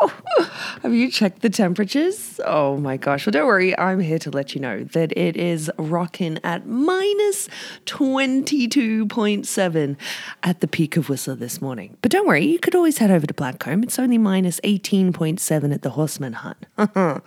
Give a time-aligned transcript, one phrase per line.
[0.82, 2.40] Have you checked the temperatures?
[2.44, 3.26] Oh my gosh.
[3.26, 3.76] Well, don't worry.
[3.78, 7.48] I'm here to let you know that it is rocking at minus
[7.86, 9.96] 22.7
[10.42, 11.96] at the peak of Whistler this morning.
[12.00, 12.46] But don't worry.
[12.46, 13.82] You could always head over to Blackcomb.
[13.82, 16.56] It's only minus 18.7 at the Horstman Hut.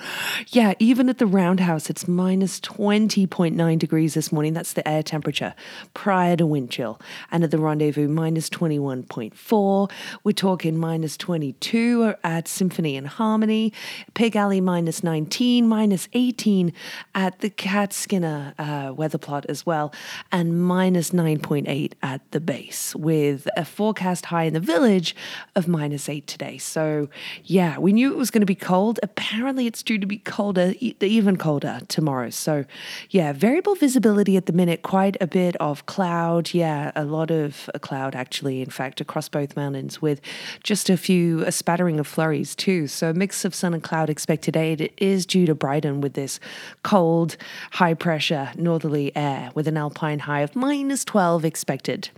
[0.50, 4.54] yeah, even at the Roundhouse, it's minus 20.9 degrees this morning.
[4.54, 5.54] That's the air temperature
[5.94, 7.00] prior to wind chill.
[7.32, 9.92] And at the Rendezvous, minus 21.4.
[10.24, 13.74] We're talking minus 22 at Symphony and Harmony,
[14.14, 16.72] Pig Alley minus 19, minus 18
[17.14, 19.94] at the Cat Skinner uh, weather plot as well,
[20.32, 25.14] and minus 9.8 at the base, with a forecast high in the village
[25.58, 26.58] of minus 8 today.
[26.58, 27.10] So,
[27.44, 28.98] yeah, we knew it was going to be cold.
[29.04, 32.30] Apparently, it's due to be colder, even colder tomorrow.
[32.30, 32.64] So,
[33.10, 36.54] yeah, variable visibility at the minute, quite a bit of cloud.
[36.54, 40.22] Yeah, a lot of cloud actually, in fact, across both mountains, with
[40.64, 42.88] just a few, a spattering of flurries too.
[42.88, 44.74] So a mix of sun and cloud expected today.
[44.74, 46.40] It is due to brighten with this
[46.84, 47.38] cold,
[47.72, 52.10] high pressure northerly air with an alpine high of minus 12 expected.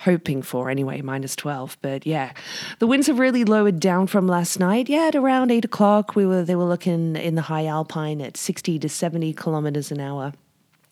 [0.00, 1.78] Hoping for anyway, minus 12.
[1.82, 2.32] But yeah,
[2.78, 4.88] the winds have really lowered down from last night.
[4.88, 8.36] Yeah, at around 8 o'clock, we were they were looking in the high alpine at
[8.36, 10.32] 60 to 70 kilometers an hour.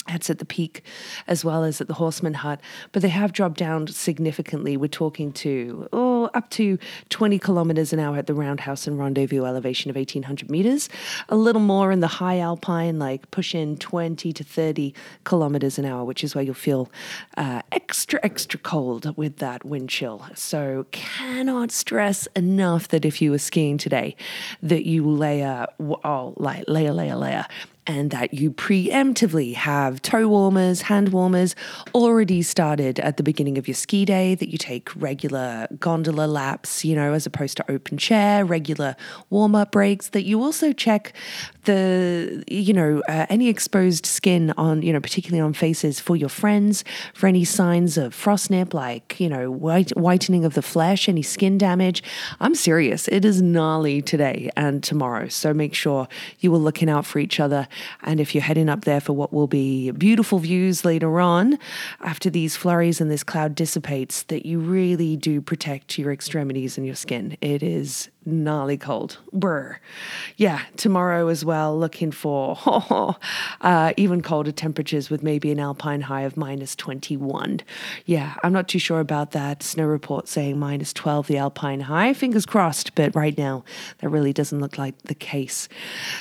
[0.09, 0.83] That's at the peak
[1.27, 2.61] as well as at the Horstman Hut,
[2.93, 4.77] but they have dropped down significantly.
[4.77, 6.79] We're talking to oh, up to
[7.11, 10.89] 20 kilometers an hour at the Roundhouse and Rendezvous elevation of 1800 meters,
[11.29, 14.95] a little more in the high alpine, like push in 20 to 30
[15.25, 16.91] kilometers an hour, which is where you'll feel
[17.37, 20.27] uh, extra, extra cold with that wind chill.
[20.35, 24.17] So, cannot stress enough that if you were skiing today,
[24.63, 27.47] that you layer, oh, like layer, layer, layer
[27.87, 31.55] and that you preemptively have toe warmers, hand warmers
[31.95, 36.85] already started at the beginning of your ski day, that you take regular gondola laps,
[36.85, 38.97] you know, as opposed to open chair, regular
[39.31, 41.13] warm up breaks, that you also check
[41.65, 46.29] the, you know, uh, any exposed skin on, you know, particularly on faces for your
[46.29, 46.85] friends,
[47.15, 51.23] for any signs of frost nip, like, you know, white, whitening of the flesh, any
[51.23, 52.03] skin damage.
[52.41, 53.09] I'm serious.
[53.09, 55.29] It is gnarly today and tomorrow.
[55.29, 56.09] So make sure
[56.41, 57.69] you are looking out for each other
[58.03, 61.59] and if you're heading up there for what will be beautiful views later on,
[62.01, 66.87] after these flurries and this cloud dissipates, that you really do protect your extremities and
[66.87, 67.37] your skin.
[67.41, 69.19] It is gnarly cold.
[69.33, 69.79] Brr.
[70.37, 72.59] Yeah, tomorrow as well, looking for
[73.61, 77.61] uh, even colder temperatures with maybe an alpine high of minus 21.
[78.05, 79.63] Yeah, I'm not too sure about that.
[79.63, 82.13] Snow report saying minus 12, the alpine high.
[82.13, 83.65] Fingers crossed, but right now
[83.99, 85.69] that really doesn't look like the case.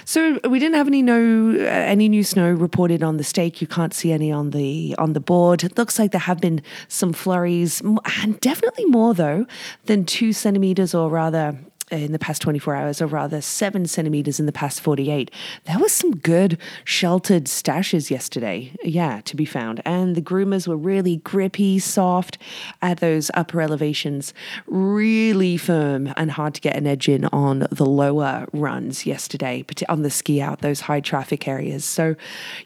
[0.05, 3.61] So we didn't have any no uh, any new snow reported on the stake.
[3.61, 5.63] You can't see any on the on the board.
[5.63, 9.45] It looks like there have been some flurries, and definitely more though
[9.85, 11.57] than two centimeters, or rather
[11.91, 15.31] in the past 24 hours, or rather seven centimeters in the past 48.
[15.65, 19.81] There was some good sheltered stashes yesterday, yeah, to be found.
[19.85, 22.37] And the groomers were really grippy, soft
[22.81, 24.33] at those upper elevations,
[24.67, 30.03] really firm and hard to get an edge in on the lower runs yesterday, on
[30.03, 31.85] the ski out, those high traffic areas.
[31.85, 32.15] So,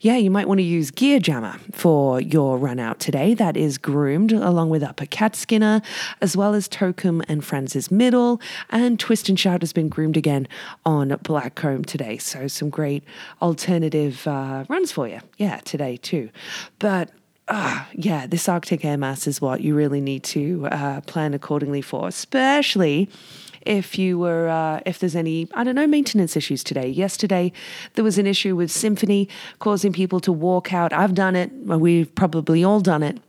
[0.01, 3.33] yeah, you might want to use Gear Jammer for your run out today.
[3.33, 5.81] That is groomed along with Upper Cat Skinner,
[6.21, 10.47] as well as Tokum and Franz's Middle and Twist and Shout has been groomed again
[10.87, 12.17] on Blackcomb today.
[12.17, 13.03] So some great
[13.43, 15.19] alternative uh, runs for you.
[15.37, 16.31] Yeah, today too.
[16.79, 17.11] But
[17.47, 21.83] uh, yeah, this Arctic air mass is what you really need to uh, plan accordingly
[21.83, 23.07] for, especially
[23.61, 26.87] if you were uh, if there's any I don't know maintenance issues today.
[26.87, 27.51] Yesterday
[27.93, 29.29] there was an issue with Symphony
[29.59, 30.91] causing people to walk out.
[30.91, 31.51] I've done it.
[31.53, 33.19] We've probably all done it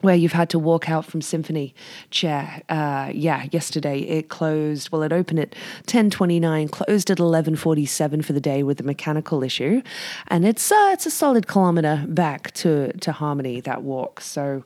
[0.00, 1.74] where you've had to walk out from Symphony
[2.10, 2.62] Chair.
[2.68, 4.90] Uh, yeah, yesterday it closed.
[4.90, 5.54] Well, it opened at
[5.86, 9.82] ten twenty nine, closed at eleven forty seven for the day with a mechanical issue,
[10.28, 14.20] and it's uh, it's a solid kilometre back to to Harmony that walk.
[14.20, 14.64] So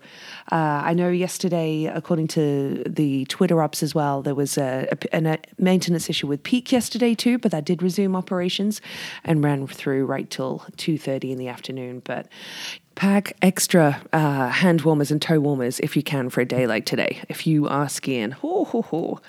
[0.51, 5.25] uh, I know yesterday, according to the Twitter ups as well, there was a, a,
[5.25, 8.81] a maintenance issue with Peak yesterday too, but that did resume operations
[9.25, 12.01] and ran through right till two thirty in the afternoon.
[12.05, 12.27] But
[12.99, 16.85] pack extra uh, hand warmers and toe warmers if you can for a day like
[16.85, 18.33] today, if you are skiing.
[18.33, 19.21] Ho, ho, ho.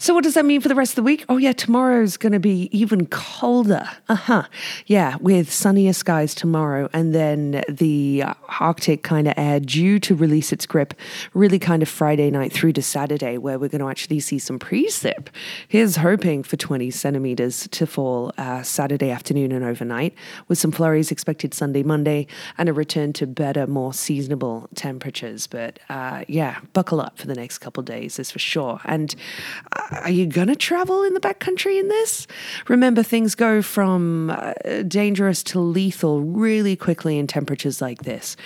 [0.00, 1.24] So, what does that mean for the rest of the week?
[1.28, 3.88] Oh, yeah, tomorrow's going to be even colder.
[4.08, 4.42] Uh huh.
[4.86, 8.24] Yeah, with sunnier skies tomorrow, and then the
[8.60, 10.94] Arctic kind of air due to release its grip
[11.34, 14.58] really kind of Friday night through to Saturday, where we're going to actually see some
[14.58, 15.28] precip.
[15.68, 20.14] Here's hoping for 20 centimeters to fall uh, Saturday afternoon and overnight,
[20.48, 25.46] with some flurries expected Sunday, Monday, and a return to better, more seasonable temperatures.
[25.46, 28.80] But uh, yeah, buckle up for the next couple days, is for sure.
[28.86, 29.14] And
[29.72, 32.26] uh, are you going to travel in the backcountry in this?
[32.66, 34.54] Remember, things go from uh,
[34.88, 38.36] dangerous to lethal really quickly in temperatures like this.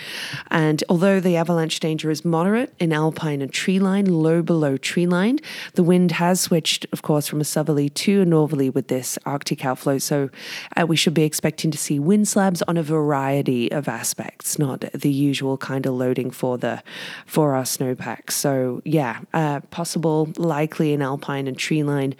[0.51, 5.07] And although the avalanche danger is moderate in alpine and tree line, low below tree
[5.07, 5.39] line,
[5.75, 9.63] the wind has switched, of course, from a southerly to a northerly with this Arctic
[9.63, 9.99] outflow.
[9.99, 10.29] So
[10.75, 14.81] uh, we should be expecting to see wind slabs on a variety of aspects, not
[14.93, 16.81] the usual kind of loading for the
[17.25, 18.31] for our snowpack.
[18.31, 22.15] So yeah, uh, possible, likely in alpine and tree line.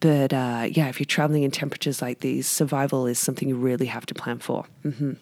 [0.00, 3.86] But uh, yeah, if you're traveling in temperatures like these, survival is something you really
[3.86, 4.66] have to plan for.
[4.84, 5.12] Mm-hmm.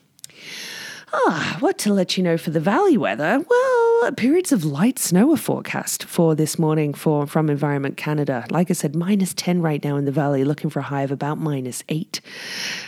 [1.14, 3.44] Ah, what to let you know for the valley weather?
[3.46, 3.71] Well,
[4.10, 8.44] periods of light snow are forecast for this morning for from Environment Canada.
[8.50, 11.12] Like I said, minus 10 right now in the valley, looking for a high of
[11.12, 12.20] about minus 8.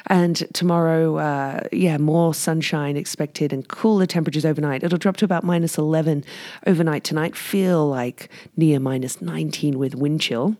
[0.06, 4.82] And tomorrow, uh, yeah, more sunshine expected and cooler temperatures overnight.
[4.82, 6.24] It'll drop to about minus 11
[6.66, 10.56] overnight tonight, feel like near minus 19 with wind chill.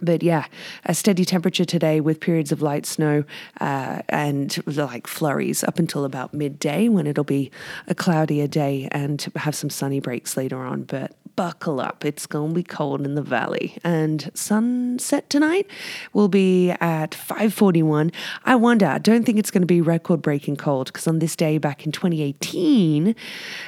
[0.00, 0.46] But yeah,
[0.84, 3.24] a steady temperature today with periods of light snow
[3.60, 7.50] uh, and like flurries up until about midday when it'll be
[7.86, 10.82] a cloudier day and have some sunny breaks later on.
[10.82, 13.78] But buckle up, it's going to be cold in the valley.
[13.82, 15.68] And sunset tonight
[16.12, 18.12] will be at 5:41.
[18.44, 18.86] I wonder.
[18.86, 21.92] I don't think it's going to be record-breaking cold because on this day back in
[21.92, 23.14] 2018,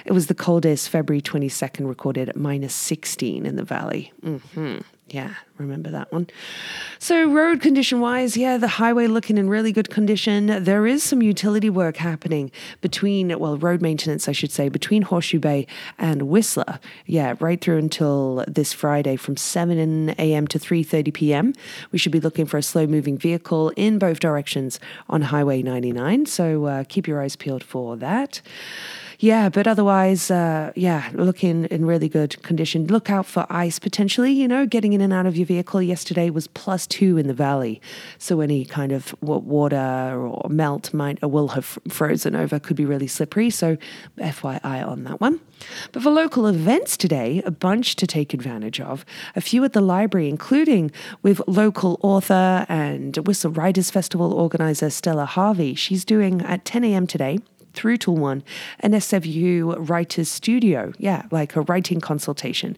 [0.05, 4.13] it was the coldest February 22nd recorded at minus 16 in the valley.
[4.23, 4.79] Mm-hmm.
[5.09, 6.27] Yeah, remember that one.
[6.99, 10.65] So, road condition wise, yeah, the highway looking in really good condition.
[10.65, 12.51] There is some utility work happening
[12.81, 16.81] between, well, road maintenance, I should say, between Horseshoe Bay and Whistler.
[17.07, 20.49] Yeah, right through until this Friday from 7 a.m.
[20.49, 21.53] to 3:30 p.m.
[21.93, 26.27] We should be looking for a slow moving vehicle in both directions on Highway 99.
[26.27, 28.41] So, uh, keep your eyes peeled for that
[29.19, 32.87] yeah, but otherwise, uh, yeah, looking in really good condition.
[32.87, 34.33] Look out for ice potentially.
[34.33, 37.35] You know, getting in and out of your vehicle yesterday was plus two in the
[37.35, 37.81] valley,
[38.19, 42.59] so any kind of water or melt might or will have frozen over.
[42.59, 43.51] Could be really slippery.
[43.51, 43.77] So,
[44.19, 45.41] FYI on that one.
[45.93, 49.05] But for local events today, a bunch to take advantage of.
[49.35, 50.91] A few at the library, including
[51.23, 55.75] with local author and Whistler Writers Festival organizer Stella Harvey.
[55.75, 57.07] She's doing at 10 a.m.
[57.07, 57.39] today
[57.77, 58.43] through to one,
[58.81, 60.93] an SFU writer's studio.
[60.99, 62.77] Yeah, like a writing consultation.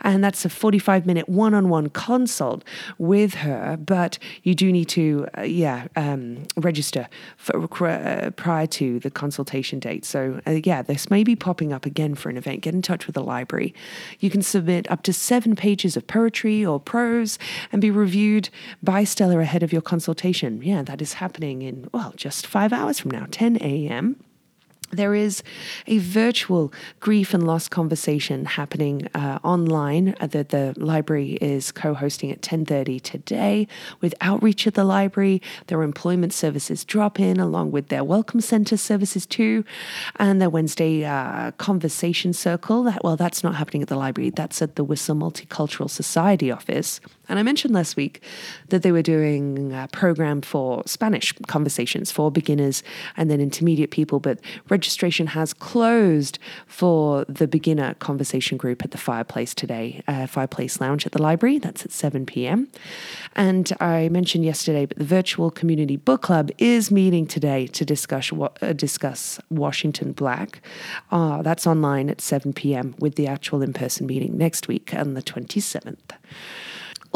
[0.00, 2.64] And that's a 45 minute one on one consult
[2.98, 3.76] with her.
[3.76, 9.78] But you do need to, uh, yeah, um, register for, uh, prior to the consultation
[9.78, 10.04] date.
[10.04, 12.62] So, uh, yeah, this may be popping up again for an event.
[12.62, 13.74] Get in touch with the library.
[14.18, 17.38] You can submit up to seven pages of poetry or prose
[17.70, 18.48] and be reviewed
[18.82, 20.62] by Stella ahead of your consultation.
[20.62, 24.16] Yeah, that is happening in, well, just five hours from now, 10 a.m.
[24.90, 25.42] There is
[25.86, 32.40] a virtual grief and loss conversation happening uh, online that the library is co-hosting at
[32.40, 33.68] 10:30 today
[34.00, 35.42] with outreach at the library.
[35.66, 39.64] Their employment services drop in along with their welcome center services too,
[40.16, 42.84] and their Wednesday uh, conversation circle.
[42.84, 44.30] That well, that's not happening at the library.
[44.30, 47.00] That's at the Whistler Multicultural Society office.
[47.28, 48.22] And I mentioned last week
[48.70, 52.82] that they were doing a program for Spanish conversations for beginners
[53.16, 54.40] and then intermediate people, but
[54.78, 61.04] registration has closed for the beginner conversation group at the Fireplace today, uh, Fireplace Lounge
[61.04, 61.58] at the library.
[61.58, 62.68] That's at 7 p.m.
[63.34, 68.30] And I mentioned yesterday, but the virtual community book club is meeting today to discuss
[68.32, 70.60] uh, discuss Washington Black.
[71.10, 72.94] Uh, that's online at 7 p.m.
[73.00, 76.10] with the actual in person meeting next week on the 27th.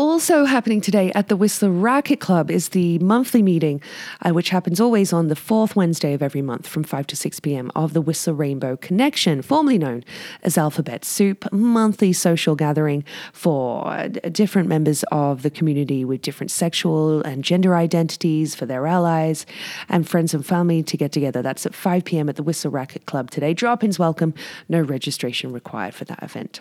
[0.02, 3.80] Also happening today at the Whistler Racket Club is the monthly meeting,
[4.26, 7.38] uh, which happens always on the fourth Wednesday of every month from 5 to 6
[7.38, 7.70] p.m.
[7.76, 10.02] of the Whistler Rainbow Connection, formerly known
[10.42, 16.50] as Alphabet Soup, monthly social gathering for uh, different members of the community with different
[16.50, 19.46] sexual and gender identities, for their allies
[19.88, 21.42] and friends and family to get together.
[21.42, 22.28] That's at 5 p.m.
[22.28, 23.54] at the Whistler Racket Club today.
[23.54, 24.34] Drop ins welcome,
[24.68, 26.60] no registration required for that event.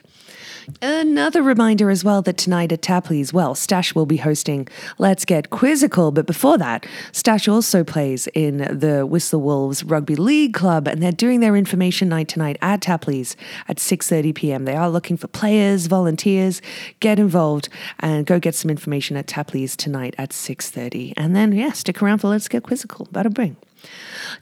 [0.80, 3.56] Another reminder as well that tonight at Tapley's well.
[3.56, 9.06] Stash will be hosting Let's Get Quizzical, but before that, Stash also plays in the
[9.06, 13.36] Whistler Wolves Rugby League Club, and they're doing their information night tonight at Tapley's
[13.68, 14.66] at 6:30 p.m.
[14.66, 16.62] They are looking for players, volunteers.
[17.00, 17.70] Get involved
[18.00, 22.20] and go get some information at Tapley's tonight at 6:30, and then yeah, stick around
[22.20, 23.08] for Let's Get Quizzical.
[23.08, 23.58] Bada bring.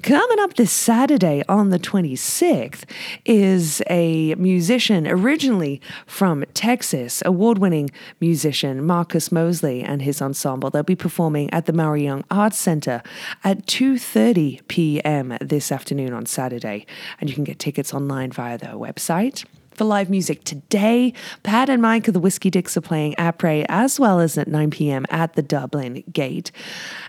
[0.01, 2.84] Coming up this Saturday on the 26th
[3.25, 10.69] is a musician originally from Texas, award winning musician Marcus Mosley and his ensemble.
[10.69, 13.03] They'll be performing at the Maury Young Arts Center
[13.43, 15.38] at 2.30 p.m.
[15.41, 16.86] this afternoon on Saturday.
[17.19, 19.46] And you can get tickets online via their website
[19.79, 21.13] for live music today.
[21.41, 24.71] Pat and Mike of the Whiskey Dicks are playing Apres as well as at 9
[24.71, 25.05] p.m.
[25.09, 26.51] at the Dublin Gate.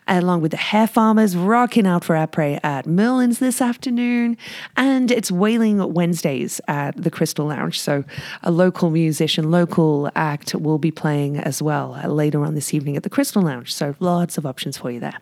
[0.06, 4.36] Along with the Hair Farmers rocking out for Apres at Merlin's this afternoon.
[4.76, 7.80] And it's Wailing Wednesdays at the Crystal Lounge.
[7.80, 8.04] So
[8.44, 12.96] a local musician, local act will be playing as well uh, later on this evening
[12.96, 13.74] at the Crystal Lounge.
[13.74, 15.18] So lots of options for you there.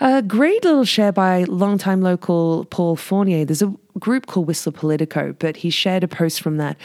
[0.00, 3.44] A great little share by longtime local Paul Fournier.
[3.44, 6.76] There's a group called Whistler Politico, but he shared a post from that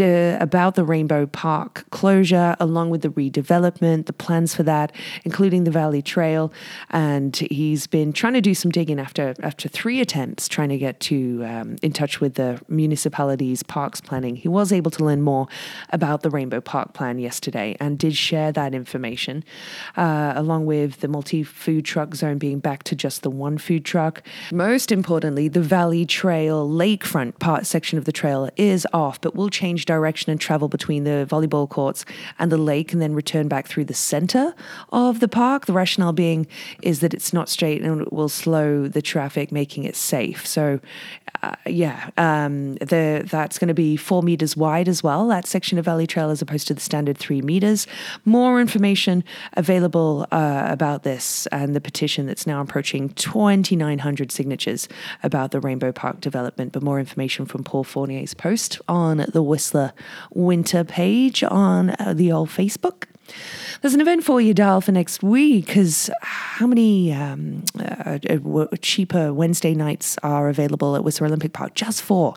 [0.00, 4.92] uh, about the Rainbow Park closure, along with the redevelopment, the plans for that,
[5.24, 6.52] including the Valley Trail.
[6.90, 11.00] And he's been trying to do some digging after after three attempts trying to get
[11.00, 14.36] to um, in touch with the municipality's parks planning.
[14.36, 15.46] He was able to learn more
[15.90, 19.44] about the Rainbow Park plan yesterday and did share that information,
[19.96, 23.84] uh, along with the multi food truck zone being back to just the one food
[23.84, 24.22] truck.
[24.52, 29.50] Most importantly, the Valley Trail lakefront part section of the trail is off, but we'll
[29.50, 32.04] change direction and travel between the volleyball courts
[32.38, 34.54] and the lake and then return back through the center
[34.90, 35.66] of the park.
[35.66, 36.46] The rationale being
[36.82, 40.46] is that it's not straight and it will slow the traffic, making it safe.
[40.46, 40.80] So,
[41.44, 45.78] uh, yeah, um, the, that's going to be four meters wide as well, that section
[45.78, 47.86] of Valley Trail, as opposed to the standard three meters.
[48.24, 49.22] More information
[49.54, 54.88] available uh, about this and the petition that's now approaching 2,900 signatures
[55.22, 59.92] about the Rainbow Park development but more information from Paul Fournier's post on the Whistler
[60.32, 63.04] Winter page on uh, the old Facebook.
[63.80, 68.66] There's an event for you, Dial, for next week because how many um, uh, uh
[68.80, 71.74] cheaper Wednesday nights are available at Whistler Olympic Park?
[71.74, 72.34] Just four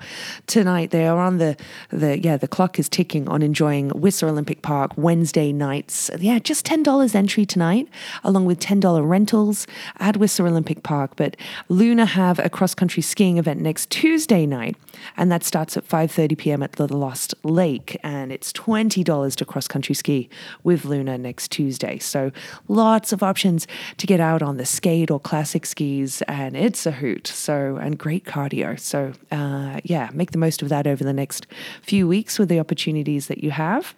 [0.47, 0.91] tonight.
[0.91, 1.55] They are on the
[1.89, 6.09] the yeah the clock is ticking on enjoying Whistler Olympic Park Wednesday nights.
[6.19, 7.87] Yeah, just ten dollars entry tonight,
[8.23, 9.67] along with ten dollar rentals
[9.99, 11.11] at Whistler Olympic Park.
[11.15, 11.37] But
[11.69, 14.75] Luna have a cross country skiing event next Tuesday night,
[15.15, 16.63] and that starts at 5:30 p.m.
[16.63, 20.29] at the Lost Lake, and it's twenty dollars to cross country ski
[20.63, 21.99] with Luna next Tuesday.
[21.99, 22.31] So
[22.67, 23.67] lots of options
[23.97, 27.27] to get out on the skate or classic skis, and it's a hoot.
[27.27, 28.79] So and great cardio.
[28.79, 31.47] So uh, yeah, make the most of that over the next
[31.81, 33.93] few weeks with the opportunities that you have.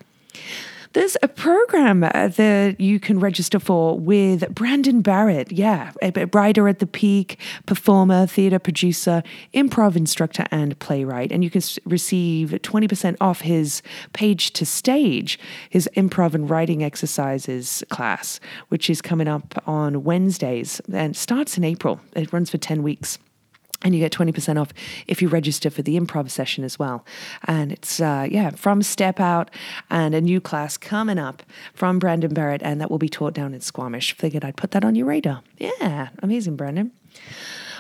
[0.93, 5.51] There's a program uh, that you can register for with Brandon Barrett.
[5.51, 9.22] Yeah, a writer at the Pique, performer, theater producer,
[9.53, 11.31] improv instructor, and playwright.
[11.31, 15.38] And you can receive 20% off his page to stage,
[15.69, 21.63] his improv and writing exercises class, which is coming up on Wednesdays and starts in
[21.63, 22.01] April.
[22.15, 23.19] It runs for 10 weeks
[23.81, 24.74] and you get 20% off
[25.07, 27.05] if you register for the improv session as well.
[27.45, 29.50] And it's, uh, yeah, from Step Out
[29.89, 31.43] and a new class coming up
[31.74, 34.13] from Brandon Barrett, and that will be taught down in Squamish.
[34.13, 35.41] Figured I'd put that on your radar.
[35.57, 36.91] Yeah, amazing, Brandon.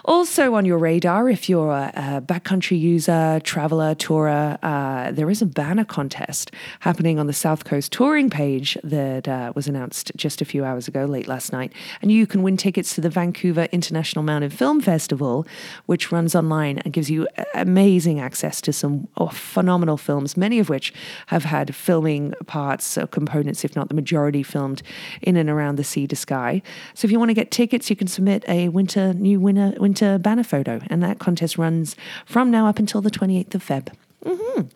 [0.05, 5.41] Also on your radar, if you're a, a backcountry user, traveler, tourer, uh, there is
[5.41, 10.41] a banner contest happening on the South Coast touring page that uh, was announced just
[10.41, 11.73] a few hours ago, late last night.
[12.01, 15.45] And you can win tickets to the Vancouver International Mountain Film Festival,
[15.85, 20.69] which runs online and gives you amazing access to some oh, phenomenal films, many of
[20.69, 20.93] which
[21.27, 24.81] have had filming parts or components, if not the majority, filmed
[25.21, 26.61] in and around the sea to sky.
[26.93, 29.88] So if you want to get tickets, you can submit a winter new winner winter
[29.93, 33.93] banner photo, and that contest runs from now up until the 28th of Feb.
[34.25, 34.67] Mm-hmm.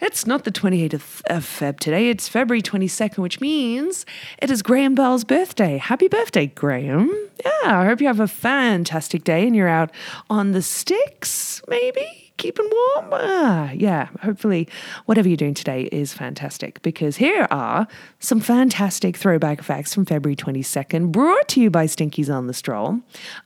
[0.00, 4.04] It's not the 28th of, of Feb today, it's February 22nd, which means
[4.40, 5.78] it is Graham Bell's birthday.
[5.78, 7.08] Happy birthday, Graham.
[7.44, 9.92] Yeah, I hope you have a fantastic day and you're out
[10.28, 12.31] on the sticks, maybe?
[12.42, 13.10] Keeping warm?
[13.12, 14.68] Ah, yeah, hopefully,
[15.06, 17.86] whatever you're doing today is fantastic because here are
[18.18, 22.98] some fantastic throwback facts from February 22nd, brought to you by Stinkies on the Stroll.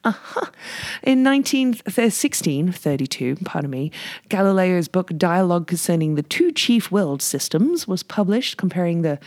[0.03, 0.47] Uh-huh.
[1.03, 3.93] In 1632, pardon me,
[4.31, 9.19] Galileo's book Dialogue Concerning the Two Chief World Systems was published, comparing the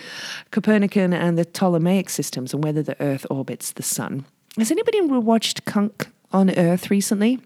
[0.50, 4.26] Copernican and the Ptolemaic systems and whether the Earth orbits the Sun.
[4.58, 7.40] Has anybody watched Cunk on Earth recently?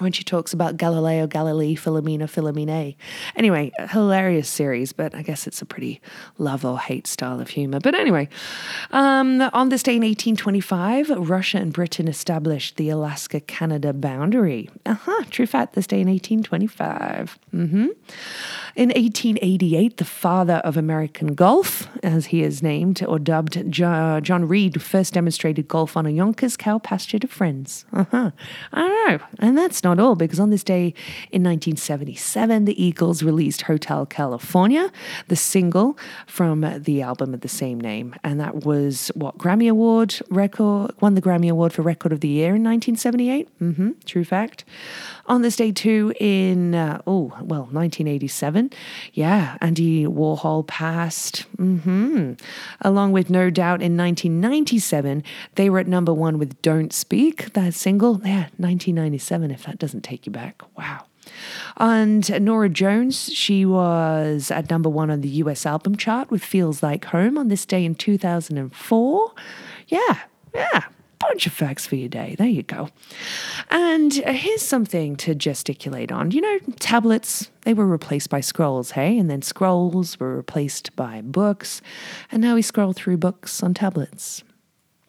[0.00, 2.96] When she talks about Galileo Galilei, Philomena Philomene.
[3.36, 6.00] Anyway, hilarious series, but I guess it's a pretty
[6.38, 7.80] love or hate style of humor.
[7.80, 8.28] But anyway,
[8.92, 14.70] um, on this day in 1825, Russia and Britain established the Alaska Canada boundary.
[14.86, 17.38] Uh huh, true fact, this day in 1825.
[17.54, 17.86] Mm-hmm.
[18.76, 24.80] In 1888, the father of American golf, as he is named or dubbed, John Reid,
[24.80, 27.84] first demonstrated golf on a Yonkers cow pasture to friends.
[27.92, 28.30] Uh-huh.
[28.72, 29.18] I know.
[29.38, 30.94] And that's not all, because on this day
[31.32, 34.92] in 1977, the Eagles released Hotel California,
[35.28, 38.14] the single from the album of the same name.
[38.22, 42.28] And that was what, Grammy Award record, won the Grammy Award for Record of the
[42.28, 43.48] Year in 1978.
[43.60, 44.64] Mm-hmm, true fact.
[45.26, 48.70] On this day, too, in, uh, oh, well, 1987,
[49.12, 51.46] yeah, Andy Warhol passed.
[51.56, 52.32] Mm-hmm.
[52.80, 55.22] Along with No Doubt in 1997,
[55.54, 58.20] they were at number one with Don't Speak, that single.
[58.24, 60.62] Yeah, 1997, if that doesn't take you back.
[60.78, 61.06] Wow.
[61.76, 66.82] And Norah Jones, she was at number one on the US album chart with Feels
[66.82, 69.32] Like Home on this day in 2004.
[69.88, 70.18] Yeah,
[70.54, 70.84] yeah,
[71.18, 72.36] bunch of facts for your day.
[72.38, 72.88] There you go.
[73.70, 76.30] And here's something to gesticulate on.
[76.30, 79.18] You know, tablets, they were replaced by scrolls, hey?
[79.18, 81.82] And then scrolls were replaced by books.
[82.30, 84.42] And now we scroll through books on tablets.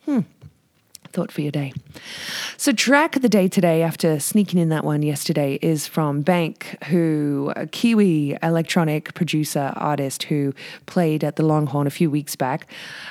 [0.05, 0.21] Hmm
[1.11, 1.73] thought for your day.
[2.57, 6.83] So, track of the day today, after sneaking in that one yesterday, is from BAYNK,
[6.85, 10.53] who a Kiwi electronic producer artist who
[10.85, 12.67] played at the Longhorn a few weeks back.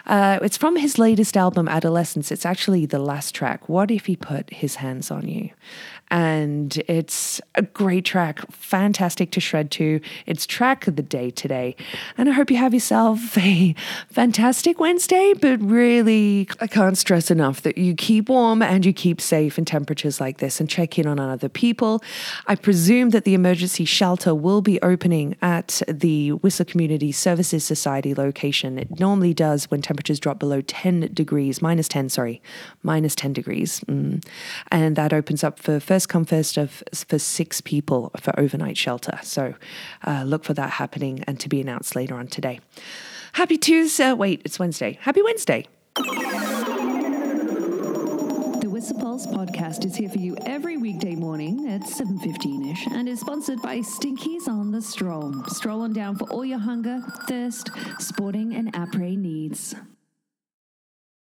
[0.07, 2.33] Uh, it's from his latest album, Adolescence.
[2.33, 3.69] It's actually the last track.
[3.69, 5.51] What if he put his hands on you?
[6.11, 10.01] And it's a great track, fantastic to shred to.
[10.27, 11.77] It's track of the day today.
[12.19, 13.75] And I hope you have yourself a
[14.09, 19.21] fantastic Wednesday, but really, I can't stress enough that you keep warm and you keep
[19.21, 22.03] safe in temperatures like this and check in on other people.
[22.47, 28.15] I presume that the emergency shelter will be opening at the Whistler Community Services Society
[28.15, 28.79] location.
[28.79, 32.43] It normally does when temperatures drop below 10 degrees, minus 10, sorry,
[32.83, 33.81] minus 10 degrees.
[33.81, 34.25] Mm.
[34.73, 36.57] And that opens up for first first come first
[36.95, 39.21] for six people for overnight shelter.
[39.23, 39.55] So
[40.07, 42.61] uh, look for that happening and to be announced later on today.
[43.35, 44.15] Happy Tuesday.
[44.15, 44.99] Wait, it's Wednesday.
[45.03, 45.67] Happy Wednesday.
[45.97, 46.03] The
[48.71, 53.61] Whistler Pulse podcast is here for you every weekday morning at 7.15ish and is sponsored
[53.61, 55.35] by Stinkies on the Stroll.
[55.49, 59.75] Stroll on down for all your hunger, thirst, sporting and après needs.